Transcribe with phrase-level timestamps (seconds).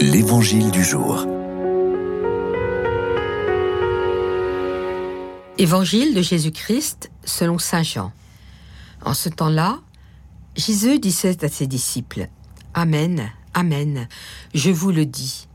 [0.00, 1.26] L'Évangile du jour.
[5.58, 8.12] Évangile de Jésus-Christ selon Saint Jean.
[9.04, 9.80] En ce temps-là,
[10.54, 12.28] Jésus disait à ses disciples,
[12.74, 14.06] Amen, Amen,
[14.54, 15.48] je vous le dis.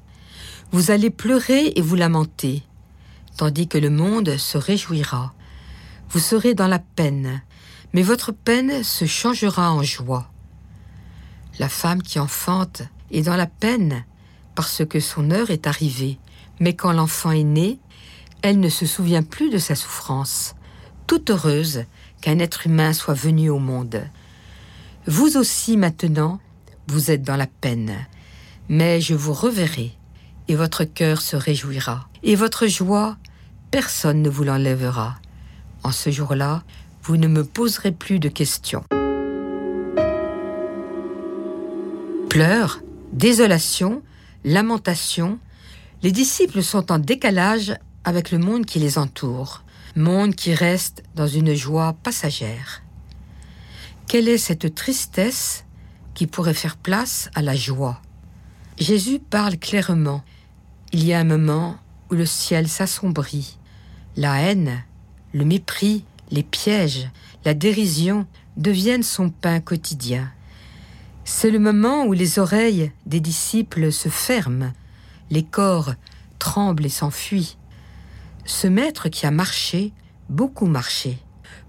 [0.74, 2.64] Vous allez pleurer et vous lamenter,
[3.38, 5.34] tandis que le monde se réjouira.
[6.10, 7.42] Vous serez dans la peine,
[7.94, 10.30] mais votre peine se changera en joie.
[11.60, 14.04] La femme qui enfante est dans la peine
[14.56, 16.20] parce que son heure est arrivée.
[16.60, 17.80] Mais quand l'enfant est né,
[18.42, 20.56] elle ne se souvient plus de sa souffrance,
[21.08, 21.86] toute heureuse
[22.22, 24.04] qu'un être humain soit venu au monde.
[25.08, 26.40] Vous aussi maintenant,
[26.88, 27.96] vous êtes dans la peine,
[28.70, 29.92] mais je vous reverrai,
[30.48, 33.18] et votre cœur se réjouira, et votre joie,
[33.72, 35.16] personne ne vous l'enlèvera.
[35.84, 36.64] En ce jour-là,
[37.04, 38.84] vous ne me poserez plus de questions.
[42.30, 42.80] Pleurs,
[43.12, 44.02] désolation,
[44.44, 45.40] lamentation,
[46.02, 49.64] les disciples sont en décalage avec le monde qui les entoure,
[49.96, 52.84] monde qui reste dans une joie passagère.
[54.08, 55.66] Quelle est cette tristesse
[56.14, 58.02] qui pourrait faire place à la joie?
[58.78, 60.24] Jésus parle clairement.
[60.92, 61.78] Il y a un moment
[62.12, 63.58] où le ciel s'assombrit.
[64.18, 64.84] La haine,
[65.32, 67.10] le mépris, les pièges,
[67.46, 68.28] la dérision
[68.58, 70.32] deviennent son pain quotidien.
[71.26, 74.74] C'est le moment où les oreilles des disciples se ferment,
[75.30, 75.94] les corps
[76.38, 77.58] tremblent et s'enfuient.
[78.46, 79.94] Ce maître qui a marché,
[80.30, 81.18] beaucoup marché,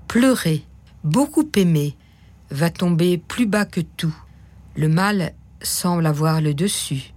[0.08, 0.64] pleuré,
[1.04, 1.96] beaucoup aimé,
[2.50, 4.14] va tomber plus bas que tout.
[4.74, 7.14] Le mal semble avoir le dessus.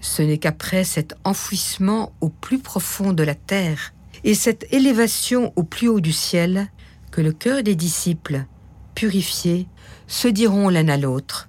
[0.00, 3.92] Ce n'est qu'après cet enfouissement au plus profond de la terre
[4.22, 6.68] et cette élévation au plus haut du ciel
[7.10, 8.46] que le cœur des disciples,
[8.94, 9.66] purifiés,
[10.06, 11.48] se diront l'un à l'autre,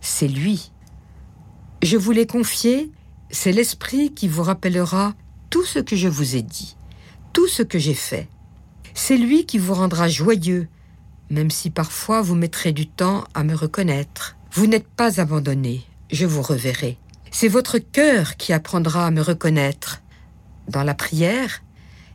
[0.00, 0.70] c'est lui.
[1.82, 2.90] Je vous l'ai confié,
[3.30, 5.14] c'est l'Esprit qui vous rappellera
[5.50, 6.76] tout ce que je vous ai dit,
[7.32, 8.28] tout ce que j'ai fait.
[8.94, 10.68] C'est lui qui vous rendra joyeux,
[11.30, 14.36] même si parfois vous mettrez du temps à me reconnaître.
[14.52, 16.98] Vous n'êtes pas abandonné, je vous reverrai.
[17.30, 20.02] C'est votre cœur qui apprendra à me reconnaître.
[20.68, 21.62] Dans la prière,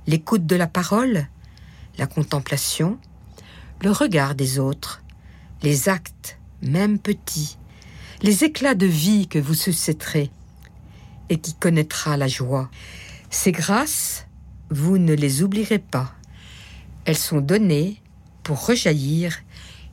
[0.07, 1.27] l'écoute de la parole,
[1.97, 2.97] la contemplation,
[3.81, 5.01] le regard des autres,
[5.61, 7.57] les actes, même petits,
[8.21, 10.29] les éclats de vie que vous susciterez
[11.29, 12.69] et qui connaîtra la joie.
[13.29, 14.27] Ces grâces,
[14.69, 16.13] vous ne les oublierez pas.
[17.05, 18.01] Elles sont données
[18.43, 19.39] pour rejaillir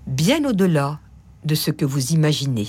[0.07, 0.99] bien au-delà
[1.45, 2.65] de ce que vous imaginez.